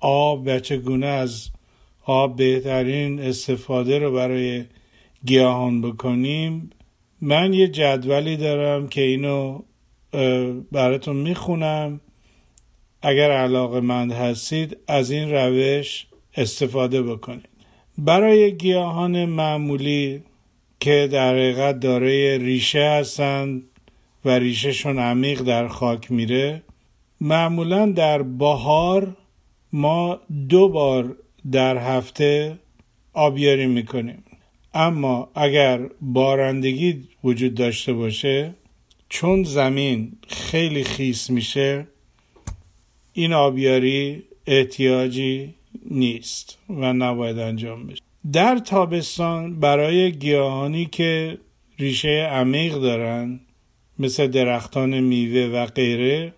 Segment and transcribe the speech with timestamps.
[0.00, 1.48] آب و چگونه از
[2.04, 4.64] آب بهترین استفاده رو برای
[5.24, 6.70] گیاهان بکنیم.
[7.20, 9.62] من یه جدولی دارم که اینو
[10.72, 12.00] براتون می‌خونم.
[13.02, 16.06] اگر علاقه مند هستید از این روش
[16.36, 17.48] استفاده بکنید.
[17.98, 20.22] برای گیاهان معمولی
[20.80, 23.62] که در حقیقت دارای ریشه هستند
[24.24, 26.62] و ریشهشون عمیق در خاک میره
[27.20, 29.16] معمولا در بهار
[29.72, 31.16] ما دو بار
[31.52, 32.58] در هفته
[33.12, 34.22] آبیاری می‌کنیم.
[34.74, 38.54] اما اگر بارندگی وجود داشته باشه
[39.08, 41.86] چون زمین خیلی خیس میشه
[43.12, 45.54] این آبیاری احتیاجی
[45.90, 48.02] نیست و نباید انجام بشه.
[48.32, 51.38] در تابستان برای گیاهانی که
[51.78, 53.40] ریشه عمیق دارن
[53.98, 56.34] مثل درختان میوه و غیره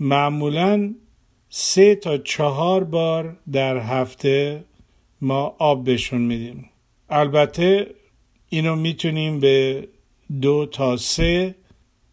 [0.00, 0.94] معمولا
[1.58, 4.64] سه تا چهار بار در هفته
[5.20, 6.70] ما آب بهشون میدیم.
[7.10, 7.94] البته
[8.48, 9.88] اینو می‌تونیم به
[10.40, 11.54] دو تا سه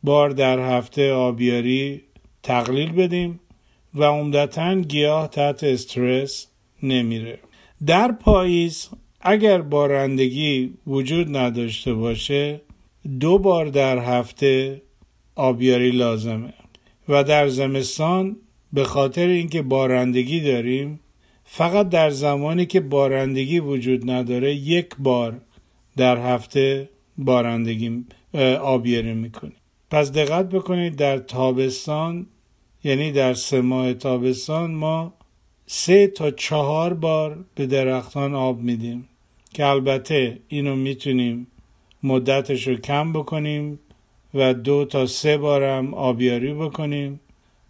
[0.04, 2.02] بار در هفته آبیاری
[2.44, 3.40] تقلیل بدیم
[3.96, 6.48] و عمدتا گیاه تحت استرس
[6.84, 7.40] نمیره.
[7.86, 8.90] در پاییز
[9.22, 12.62] اگر بارندگی وجود نداشته باشه
[13.20, 14.82] دو بار در هفته
[15.36, 16.54] آبیاری لازمه
[17.10, 18.36] و در زمستان
[18.74, 21.00] به خاطر اینکه بارندگی داریم
[21.46, 25.42] فقط در زمانی که بارندگی وجود نداره یک بار
[25.98, 28.06] در هفته بارندگی
[28.62, 29.56] آبیاری می‌کنیم.
[29.92, 32.26] پس دقت بکنید در تابستان
[32.84, 35.14] یعنی در سه ماه تابستان ما
[35.66, 39.10] سه تا چهار بار به درختان آب میدیم
[39.54, 41.48] که البته اینو می‌تونیم
[42.04, 43.80] مدتش رو کم بکنیم
[44.34, 47.20] و دو تا سه بارم آبیاری بکنیم.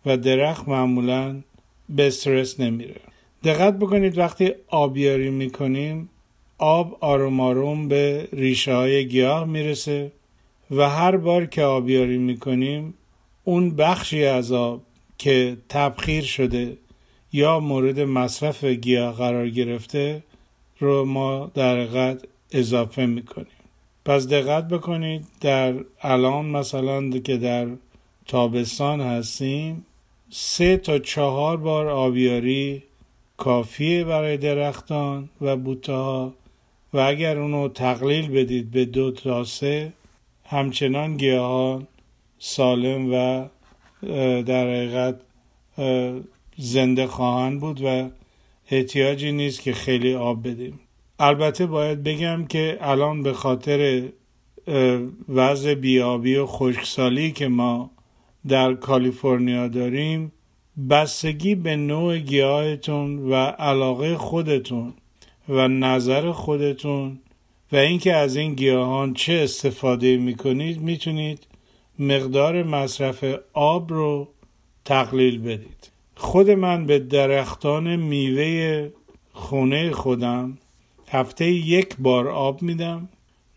[0.05, 1.41] و درخت معمولا
[1.89, 3.01] به استرس نمیره.
[3.43, 6.09] دقت بکنید وقتی آبیاری می‌کنیم
[6.57, 10.11] آب آروم آروم به ریشه های گیاه می‌رسه
[10.71, 12.93] و هر بار که آبیاری می‌کنیم
[13.43, 14.81] اون بخشی از آب
[15.17, 16.77] که تبخیر شده
[17.33, 20.23] یا مورد مصرف گیاه قرار گرفته
[20.79, 23.47] رو ما در قد اضافه می‌کنیم.
[24.05, 27.67] پس دقت بکنید در الان مثلا که در
[28.27, 29.85] تابستان هستیم
[30.35, 32.83] سه تا چهار بار آبیاری
[33.37, 36.33] کافیه برای درختان و بوته ها
[36.93, 39.93] و اگر اونو تقلیل بدید به دو تا سه
[40.45, 41.87] همچنان گیاهان
[42.39, 43.45] سالم و
[44.41, 45.21] در حقیقت
[46.57, 48.09] زنده خواهند بود و
[48.71, 50.79] احتیاجی نیست که خیلی آب بدیم.
[51.19, 54.09] البته باید بگم که الان به خاطر
[55.29, 57.92] وضع بیابی و خشکسالی که ما
[58.47, 60.31] در کالیفرنیا داریم
[60.89, 64.93] بستگی به نوع گیاهتون و علاقه خودتون
[65.49, 67.19] و نظر خودتون
[67.71, 71.47] و اینکه از این گیاهان چه استفاده می‌کنید می‌تونید
[71.99, 74.27] مقدار مصرف آب رو
[74.85, 75.91] تقلیل بدید.
[76.15, 78.89] خود من به درختان میوه
[79.33, 80.57] خونه خودم
[81.07, 83.09] هفته یک بار آب میدم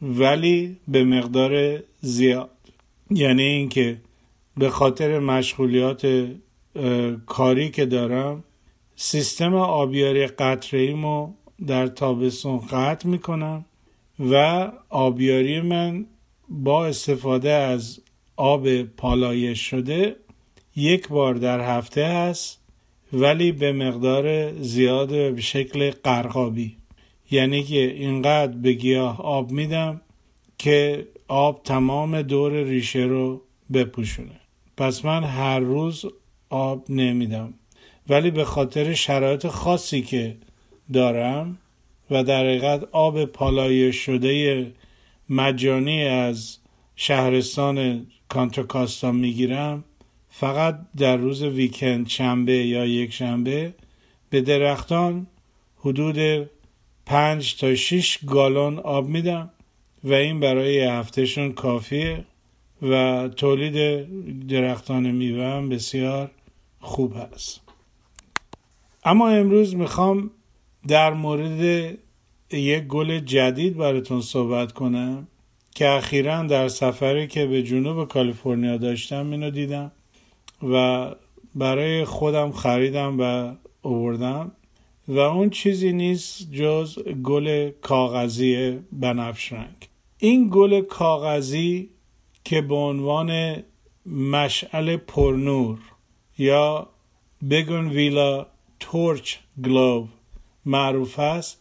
[0.03, 2.51] ولی به مقدار زیاد.
[3.11, 3.97] یعنی اینکه
[4.57, 6.29] به خاطر مشغولیات
[7.27, 8.45] کاری که دارم
[8.97, 11.33] سیستم آبیاری قطره ایمو
[11.67, 13.65] در تابستون قطع می‌کنم
[14.31, 16.07] و آبیاری من
[16.49, 18.01] با استفاده از
[18.37, 20.17] آب پالایش شده
[20.77, 22.61] یک بار در هفته هست
[23.13, 26.77] ولی به مقدار زیاد به شکل قرقابی.
[27.31, 30.01] یعنی که اینقدر به گیاه آب میدم
[30.59, 33.43] که آب تمام دور ریشه رو
[33.73, 34.41] بپوشونه.
[34.77, 36.05] پس من هر روز
[36.51, 37.55] آب نمیدم.
[38.09, 40.37] ولی به خاطر شرایط خاصی که
[40.93, 41.59] دارم
[42.11, 44.73] و در حقیقت آب پالایش شده
[45.31, 46.59] مجانی از
[46.97, 49.85] شهرستان کانترکاستا می‌گیرم
[50.31, 53.75] فقط در روز ویکند شنبه یا یک شنبه
[54.31, 55.27] به درختان
[55.77, 56.51] حدود
[57.07, 59.51] پنج تا شیش گالون آب میدم
[60.05, 62.25] و این برای هفتهشون کافیه.
[62.83, 64.07] و تولید
[64.49, 66.31] درختان میوه هم بسیار
[66.81, 67.61] خوب هست
[69.05, 70.31] اما امروز می‌خوام
[70.89, 71.99] در مورد
[72.53, 75.27] یک گل جدید براتون صحبت کنم
[75.75, 79.93] که اخیرا در سفری که به جنوب کالیفرنیا داشتم اینو دیدم
[80.63, 81.11] و
[81.55, 84.53] برای خودم خریدم و اووردم
[85.09, 89.89] و اون چیزی نیست جز گل کاغذی بنفش رنگ
[90.19, 91.91] این گل کاغذی
[92.47, 93.63] که به عنوان
[94.07, 95.79] مشعل پرنور
[96.39, 96.87] یا
[97.51, 98.47] بگون ویلا
[98.81, 99.35] تورچ
[99.65, 100.09] گلوب
[100.67, 101.61] معروف است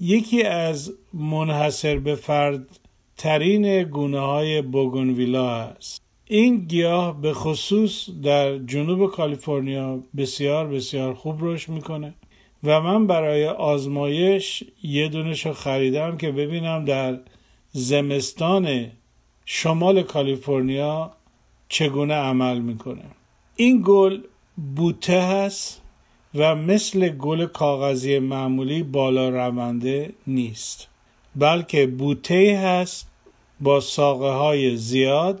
[0.00, 2.80] یکی از منحصر به فرد
[3.16, 6.02] ترین گونه های بوگونویلا است.
[6.26, 12.14] این گیاه به خصوص در جنوب کالیفرنیا بسیار بسیار خوب رشد می‌کنه
[12.64, 17.18] و من برای آزمایش یه دونش رو خریدم که ببینم در
[17.72, 18.90] زمستان
[19.50, 21.12] شمال کالیفرنیا
[21.68, 23.04] چگونه عمل می‌کنه؟
[23.56, 24.20] این گل
[24.76, 25.80] بوته هست
[26.34, 30.88] و مثل گل کاغذی معمولی بالا رونده نیست.
[31.36, 33.06] بلکه بوته هست
[33.60, 35.40] با ساقه های زیاد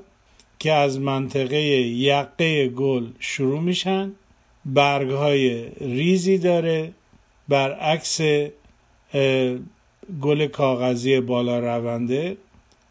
[0.58, 4.12] که از منطقه یقه گل شروع میشن.
[4.64, 6.92] برگ های ریزی داره
[7.48, 8.20] برعکس
[10.20, 12.36] گل کاغذی بالا رونده.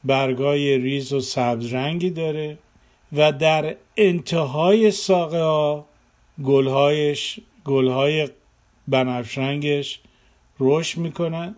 [0.07, 2.57] برگای ریز و سبز رنگی داره
[3.13, 5.85] و در انتهای ساقه ها
[6.43, 8.29] گلهایش گلهای
[8.87, 9.99] بنفش رنگش
[10.59, 11.55] رشد می‌کنن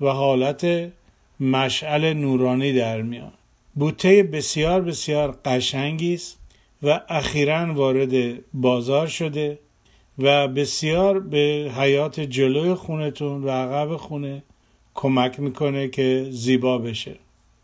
[0.00, 0.92] و حالت
[1.40, 3.32] مشعل نورانی در میان.
[3.74, 6.36] بوته بسیار بسیار قشنگی است
[6.82, 9.58] و اخیرا وارد بازار شده
[10.18, 14.42] و بسیار به حیات جلوی خونتون و عقب خونه
[14.94, 17.14] کمک می‌کنه که زیبا بشه.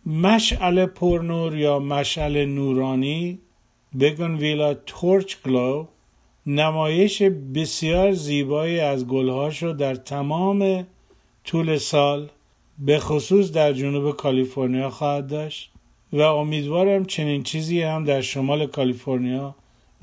[0.06, 3.38] مشعل پرنور یا مشعل نورانی
[4.00, 5.86] بگن ویلا تورچ گلو
[6.46, 7.22] نمایش
[7.54, 10.86] بسیار زیبایی از گلهاشو در تمام
[11.44, 12.28] طول سال
[12.78, 15.70] به خصوص در جنوب کالیفرنیا خواهد داشت
[16.12, 19.54] و امیدوارم چنین چیزی هم در شمال کالیفرنیا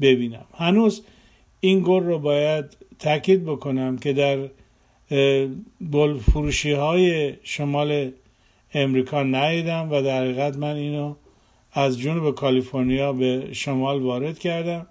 [0.02, 0.46] ببینم.
[0.58, 1.02] هنوز
[1.60, 2.66] این گل رو باید
[3.00, 4.50] تاکید بکنم که در
[5.92, 8.12] گل فروشی های شمال
[8.74, 11.16] امریکا ندیدم و در حقیقت من اینو
[11.74, 14.88] از جنوب کالیفرنیا به شمال وارد کردم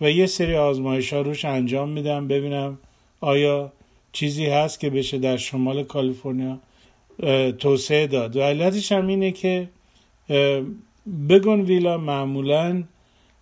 [0.00, 2.78] و یه سری آزمایش ها روش انجام میدم ببینم
[3.20, 3.72] آیا
[4.12, 6.58] چیزی هست که بشه در شمال کالیفرنیا
[7.58, 8.36] توسعه داد.
[8.36, 9.68] و علتش هم اینه که
[11.28, 12.82] بگون ویلا معمولا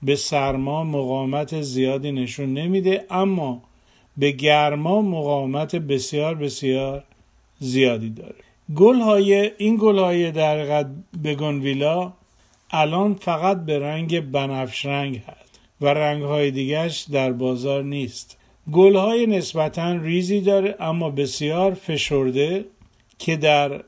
[0.03, 3.63] به سرما مقاومت زیادی نشون نمیده اما
[4.17, 7.05] به گرما مقاومت بسیار بسیار
[7.59, 8.54] زیادی داره.
[8.77, 10.87] گل های این گل های در
[11.25, 12.13] بگون ویلا
[12.71, 18.37] الان فقط به رنگ بنفش رنگ هست و رنگ های دیگرش در بازار نیست.
[18.73, 22.65] گل های نسبتا ریزی داره اما بسیار فشرده
[23.19, 23.85] که در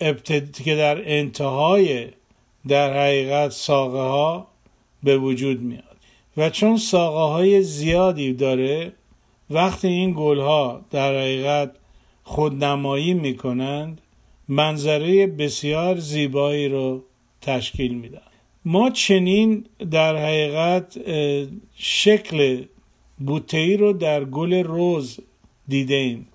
[0.00, 0.52] ابتد...
[0.52, 2.06] که در انتهای
[2.68, 4.46] در حقیقت ساقه ها
[5.02, 5.84] به وجود میاد.
[6.36, 8.92] و چون ساقه های زیادی داره
[9.50, 11.70] وقتی این گل ها در حقیقت
[12.24, 14.00] خودنمایی می‌کنند
[14.50, 17.02] منظره بسیار زیبایی رو
[17.42, 18.30] تشکیل میدن.
[18.64, 20.98] ما چنین در حقیقت
[21.76, 22.64] شکل
[23.18, 25.18] بوته رو در گل روز
[25.68, 26.28] دیدیم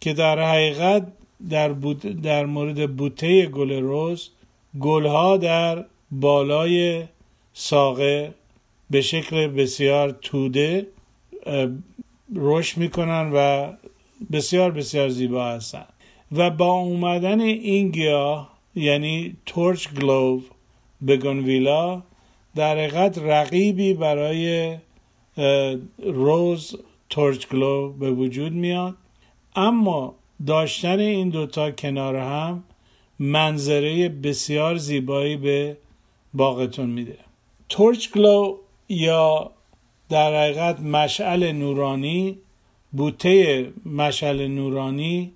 [0.00, 1.06] که در حقیقت
[1.50, 1.68] در,
[2.22, 4.28] در مورد بوته گل روز
[4.80, 7.04] گلها در بالای
[7.54, 8.34] ساقه
[8.90, 10.86] به شکل بسیار توده
[12.34, 13.72] رشد می‌کنن و
[14.32, 15.84] بسیار بسیار زیبا هستن.
[16.32, 20.40] و با اومدن این گیاه یعنی تورچ گلوو
[21.06, 22.02] بگونویلا
[22.54, 24.76] در حقیقت رقیبی برای
[25.98, 26.76] روز
[27.10, 28.94] تورچ گلو به وجود میاد.
[29.56, 30.14] اما
[30.46, 32.64] داشتن این دوتا کنار هم
[33.18, 35.76] منظره بسیار زیبایی به
[36.34, 37.18] باغتون میده.
[37.68, 38.56] تورچ گلو
[38.88, 39.50] یا
[40.08, 42.38] در حقیقت مشعل نورانی
[42.92, 45.32] بوته مشعل نورانی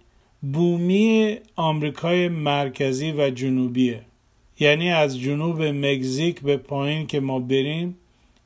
[0.53, 4.01] بومی آمریکای مرکزی و جنوبیه.
[4.61, 7.97] یعنی از جنوب مکزیک به پایین که ما بریم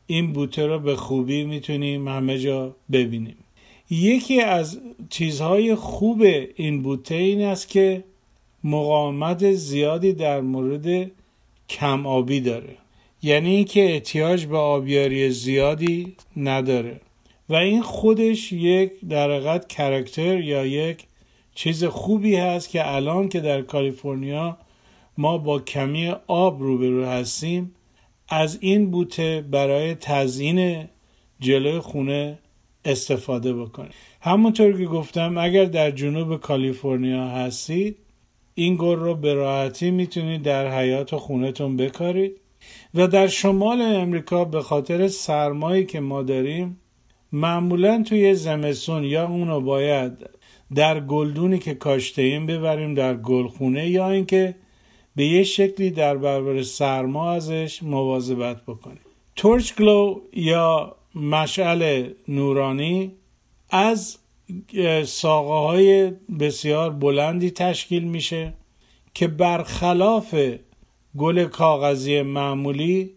[0.07, 3.37] این بوته رو به خوبی می‌تونیم همه جا ببینیم.
[3.91, 6.23] یکی از چیزهای خوب
[6.57, 8.05] این بوته این است که
[8.65, 11.11] مقاومت زیادی در مورد
[11.69, 12.77] کم آبی داره.
[13.23, 17.01] یعنی اینکه احتیاج به آبیاری زیادی نداره.
[17.49, 21.08] و این خودش یک در حقیقت کرکتر یا یک
[21.59, 24.59] چیز خوبی هست که الان که در کالیفرنیا
[25.17, 27.75] ما با کمی آب روبرو هستیم
[28.29, 30.89] از این بوته برای تزیین
[31.41, 32.39] جلوی خونه
[32.85, 37.97] استفاده بکنید همونطور که گفتم اگر در جنوب کالیفرنیا هستید
[38.55, 42.33] این گل رو به راحتی می‌تونید در حیات خونتون بکارید.
[42.95, 46.81] و در شمال امریکا به خاطر سرمایی که ما داریم
[47.33, 50.13] معمولا توی زمستون یا اونو باید
[50.75, 54.55] در گلدونی که کاشته ایم ببریم در گلخونه یا اینکه
[55.17, 59.01] به یه شکلی در برابر سرما ازش مواظبت بکنیم.
[59.37, 63.13] تورچ گلو یا مشعل نورانی
[63.71, 64.19] از
[65.05, 68.53] ساقه های بسیار بلندی تشکیل میشه
[69.15, 70.35] که برخلاف
[71.19, 73.11] گل کاغذی معمولی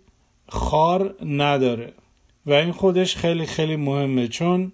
[0.50, 1.94] خار نداره.
[2.46, 4.72] و این خودش خیلی خیلی مهمه چون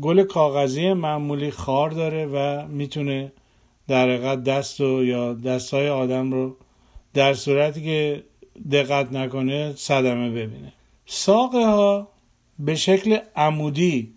[0.00, 3.32] گل کاغذی معمولی خار داره و می‌تونه
[3.88, 6.56] در حقیقت دست و یا دستای آدم رو
[7.14, 8.22] در صورتی که
[8.72, 10.72] دقت نکنه صدمه ببینه.
[11.06, 12.08] ساقه ها
[12.58, 14.08] به شکل عمودی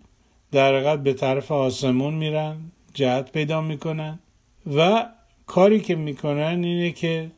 [0.52, 2.56] در حقیقت به طرف آسمون میرن
[2.94, 4.18] جهت پیدا می‌کنن
[4.76, 5.06] و
[5.46, 7.30] کاری که می‌کنن اینه که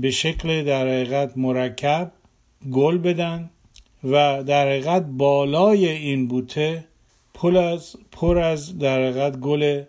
[0.00, 2.12] به شکل در حقیقت مرکب
[2.72, 3.50] گل بدن
[4.04, 6.84] و در حقیقت بالای این بوته
[7.34, 9.82] پر از پر از در حقیقت گل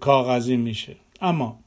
[0.00, 0.96] کاغذی میشه.
[1.20, 1.58] اما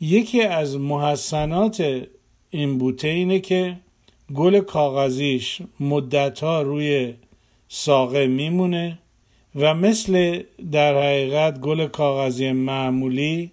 [0.00, 2.02] یکی از محسنات
[2.50, 3.76] این بوته اینه که
[4.34, 7.14] گل کاغذیش مدتها روی
[7.68, 8.98] ساقه میمونه
[9.54, 13.50] و مثل در حقیقت گل کاغذی معمولی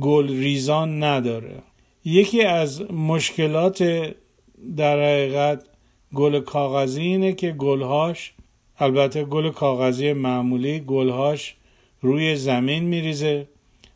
[0.00, 1.54] گل ریزان نداره.
[2.04, 3.82] یکی از مشکلات
[4.76, 5.62] در حقیقت
[6.14, 8.32] گل کاغذی اینه که گلهاش
[8.78, 11.54] البته گل کاغذی معمولی گلهاش
[12.00, 13.46] روی زمین میریزه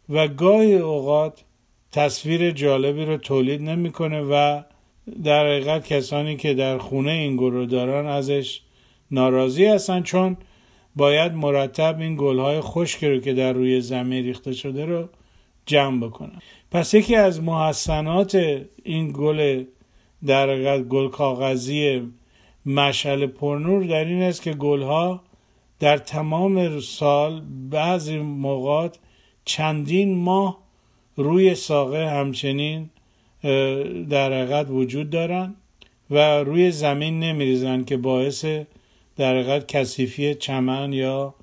[0.08, 1.44] و گاهی اوقات
[1.92, 4.62] تصویر جالبی رو تولید نمی‌کنه و
[5.24, 8.60] در حقیقت کسانی که در خونه این گل رو دارن ازش
[9.10, 10.36] ناراضی هستن چون
[10.96, 15.08] باید مرتب این گلهای خشک رو که در روی زمین ریخته شده رو
[15.66, 16.42] جمع بکنن.
[16.70, 19.64] پس یکی از محسنات این گل
[20.26, 22.02] در گل کاغذی
[22.66, 25.22] مشعل پرنور در این است که گلها
[25.80, 28.98] در تمام سال بعضی موقات
[29.44, 30.58] چندین ماه
[31.16, 32.90] روی ساقه همچنین
[34.10, 35.54] در حقیقت وجود دارن
[36.10, 38.44] و روی زمین نمیریزن که باعث
[39.16, 41.34] در حقیقت کثیفی چمن یا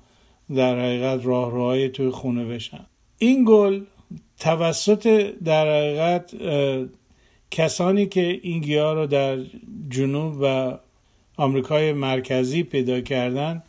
[0.54, 2.86] در حقیقت راهروهای توی خونه بشن.
[3.18, 3.80] این گل
[4.38, 6.34] توسط در حقیقت
[7.50, 9.38] کسانی که این گیاه رو در
[9.88, 10.78] جنوب و
[11.36, 13.62] آمریکای مرکزی پیدا کردن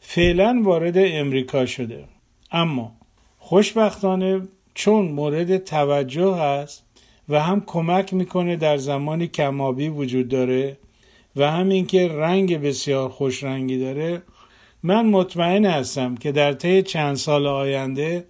[0.00, 2.04] فعلا وارد امریکا شده.
[2.52, 2.92] اما
[3.38, 4.40] خوشبختانه
[4.74, 6.82] چون مورد توجه هست
[7.28, 10.76] و هم کمک می‌کنه در زمانی کمابی وجود داره
[11.36, 14.22] و هم اینکه رنگ بسیار خوش رنگی داره
[14.82, 18.24] من مطمئن هستم که در طی چند سال آینده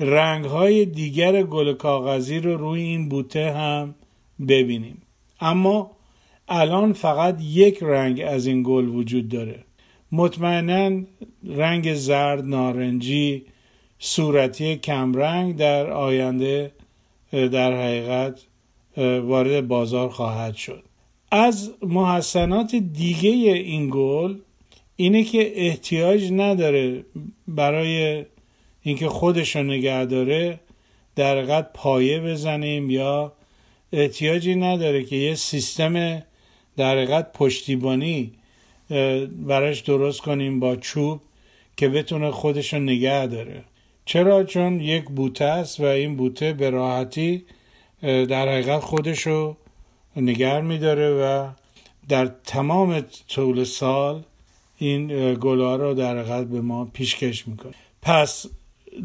[0.00, 3.94] رنگ های دیگر گل کاغذی رو روی این بوته هم
[4.48, 5.02] ببینیم.
[5.40, 5.90] اما
[6.48, 9.64] الان فقط یک رنگ از این گل وجود داره.
[10.12, 11.02] مطمئنا
[11.44, 13.42] رنگ زرد نارنجی
[13.98, 16.72] صورتی کمرنگ در آینده
[17.32, 18.40] در حقیقت
[19.22, 20.82] وارد بازار خواهد شد.
[21.30, 24.34] از محسنات دیگه این گل
[24.96, 27.04] اینه که احتیاج نداره
[27.48, 28.24] برای
[28.82, 30.60] اینکه خودش رو نگه داره
[31.16, 33.32] در حقیقت پایه بزنیم یا
[33.92, 36.22] احتیاجی نداره که یه سیستم
[36.76, 38.32] در حقیقت پشتیبانی
[39.46, 41.20] براش درست کنیم با چوب
[41.76, 43.64] که بتونه خودش رو نگه داره.
[44.04, 47.44] چرا؟ چون یک بوته است و این بوته به راحتی
[48.02, 49.56] در حقیقت خودش رو
[50.16, 51.48] نگر میداره و
[52.08, 54.22] در تمام طول سال
[54.78, 57.74] این گلا رو در حقیقت به ما پیشکش می‌کنه.
[58.02, 58.46] پس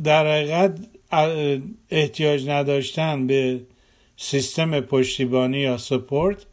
[0.03, 0.79] در حقیقت
[1.91, 3.59] احتیاج نداشتن به
[4.17, 6.45] سیستم پشتیبانی یا سپورت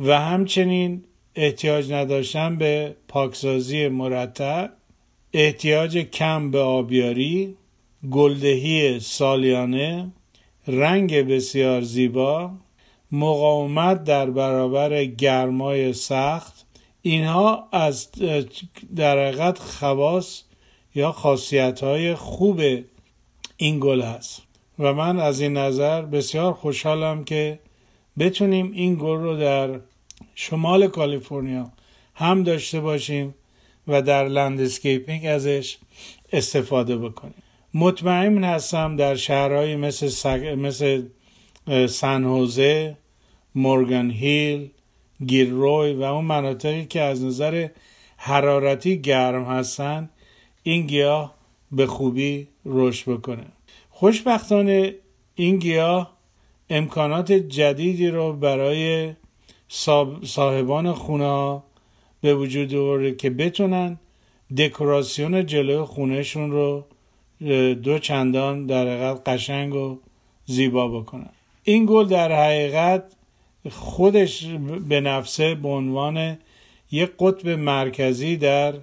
[0.00, 1.04] و همچنین
[1.36, 4.72] احتیاج نداشتن به پاکسازی مرتب
[5.32, 7.56] احتیاج کم به آبیاری
[8.10, 10.10] گلدهی سالیانه
[10.66, 12.50] رنگ بسیار زیبا
[13.12, 16.66] مقاومت در برابر گرمای سخت
[17.02, 18.08] اینها از
[18.96, 20.42] در حقیقت خواص
[20.94, 22.60] یا خاصیت های خوب
[23.56, 24.43] این گل هست.
[24.78, 27.58] و من از این نظر بسیار خوشحالم که
[28.18, 29.80] بتونیم این گل رو در
[30.34, 31.70] شمال کالیفرنیا
[32.14, 33.34] هم داشته باشیم
[33.88, 35.76] و در landscaping ازش
[36.32, 37.34] استفاده بکنیم.
[37.74, 40.54] مطمئن هستم در شهرهایی مثل, سگ...
[40.58, 41.02] مثل
[41.88, 42.96] سن‌هوزه
[43.54, 44.70] مورگان هیل
[45.26, 47.68] گیلروی و اون مناطقی که از نظر
[48.16, 50.10] حرارتی گرم هستن
[50.62, 51.34] این گیاه
[51.72, 53.44] به خوبی رشد بکنه.
[54.04, 54.94] خوشبختانه
[55.34, 56.12] این گیاه
[56.70, 59.12] امکانات جدیدی رو برای
[60.24, 61.62] صاحبان خونه
[62.20, 63.98] به وجود آورده که بتونن
[64.58, 66.84] دکوراسیون جلوی خونهشون رو
[67.74, 69.98] دو چندان در حقیقت قشنگ و
[70.46, 71.30] زیبا بکنن.
[71.62, 73.04] این گل در حقیقت
[73.70, 74.46] خودش
[74.88, 76.38] بنفسه به عنوان
[76.90, 78.74] یک قطب مرکزی در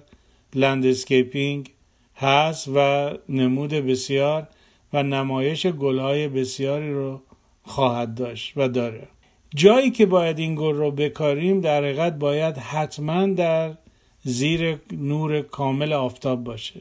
[0.54, 1.70] landscaping
[2.16, 4.48] هست و نمود بسیار
[4.92, 7.20] و نمایش گلهای بسیاری رو
[7.62, 9.08] خواهد داشت و داره.
[9.54, 13.74] جایی که باید این گل رو بکاریم در حقیقت باید حتما در
[14.24, 16.80] زیر نور کامل آفتاب باشه.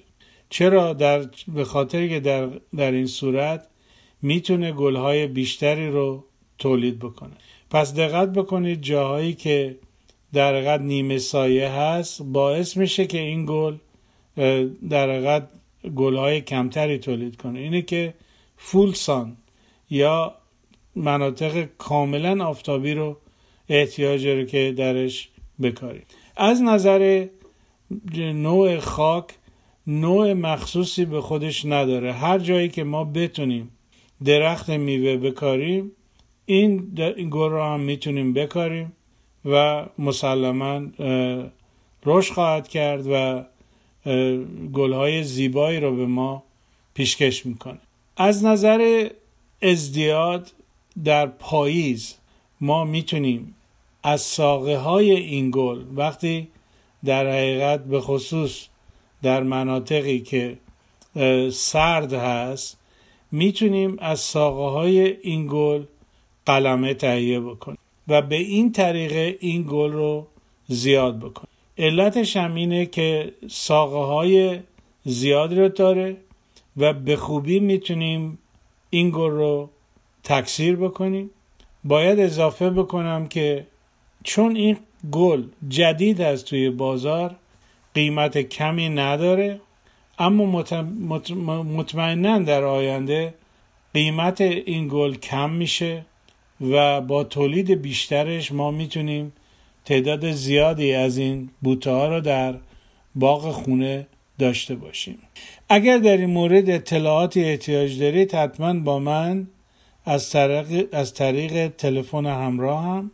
[0.49, 3.67] چرا؟ در به خاطر که در, در این صورت
[4.21, 6.23] می‌تونه گلهای بیشتری رو
[6.57, 7.33] تولید بکنه.
[7.69, 9.77] پس دقت بکنید جاهایی که
[10.33, 13.75] در حقیقت نیمه سایه هست باعث میشه که این گل
[14.89, 15.49] در حقیقت
[15.95, 17.59] گلهای کمتری تولید کنه.
[17.59, 18.13] اینه که
[18.57, 19.37] فول سان
[19.89, 20.35] یا
[20.95, 23.17] مناطق کاملا آفتابی رو
[23.69, 25.29] احتیاج داره که درش
[25.61, 27.27] بکارید از نظر
[28.17, 29.25] نوع خاک
[29.87, 32.13] نوع مخصوصی به خودش نداره.
[32.13, 33.71] هر جایی که ما بتونیم
[34.25, 35.91] درخت میوه بکاریم
[36.45, 36.93] این
[37.31, 38.91] گل هم می‌تونیم بکاریم
[39.45, 40.81] و مسلما
[42.05, 43.43] رشد خواهد کرد و
[44.73, 46.43] گلهای زیبایی رو به ما
[46.93, 47.77] پیشکش می‌کنه.
[48.17, 49.09] از نظر
[49.61, 50.51] ازدیاد
[51.03, 52.15] در پاییز
[52.61, 53.55] ما می‌تونیم
[54.03, 56.47] از ساقه های این گل وقتی
[57.05, 58.65] در حقیقت به خصوص
[59.23, 60.57] در مناطقی که
[61.51, 62.77] سرد هست
[63.31, 65.83] می‌تونیم از ساقه های این گل
[66.45, 67.77] قلمه تهیه بکنیم
[68.07, 70.27] و به این طریقه این گل رو
[70.67, 71.50] زیاد بکنیم.
[71.81, 74.59] علتش هم اینه که ساقه های
[75.05, 76.17] زیاد رو داره
[76.77, 78.37] و به خوبی می‌تونیم
[78.89, 79.69] این گل رو
[80.23, 81.29] تکثیر بکنیم.
[81.83, 83.65] باید اضافه بکنم که
[84.23, 84.77] چون این
[85.11, 87.35] گل جدید است توی بازار
[87.93, 89.59] قیمت کمی نداره
[90.19, 90.63] اما
[91.63, 93.33] مطمئنا در آینده
[93.93, 96.05] قیمت این گل کم میشه
[96.71, 99.33] و با تولید بیشترش ما می‌تونیم
[99.91, 102.55] تعداد زیادی از این بوته ها رو در
[103.15, 104.07] باغ خونه
[104.39, 105.19] داشته باشیم.
[105.69, 109.47] اگر در این مورد اطلاعاتی احتیاج دارید حتما با من
[110.05, 113.11] از طریق, از طریق تلفن همراه هم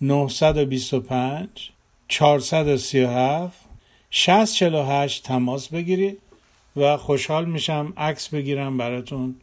[0.00, 1.48] 925
[2.08, 3.56] 437
[4.10, 6.18] 6048 تماس بگیرید
[6.76, 9.34] و خوشحال میشم عکس بگیرم براتون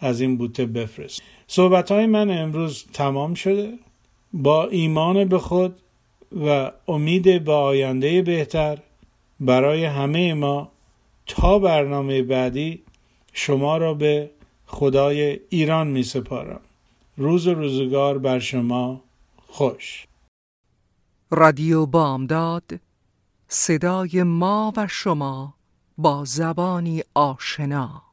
[0.00, 3.72] از این بوته بفرست صحبت های من امروز تمام شده.
[4.32, 5.76] با ایمان به خود
[6.32, 8.78] و امید به آینده بهتر.
[9.40, 10.72] برای همه ما
[11.26, 12.82] تا برنامه بعدی
[13.32, 14.30] شما را به
[14.66, 16.60] خدای ایران می سپارم.
[17.16, 19.00] روز و روزگار بر شما
[19.46, 20.06] خوش.
[21.30, 22.80] رادیو بامداد
[23.48, 25.54] صدای ما و شما
[25.98, 28.05] با زبانی آشنا.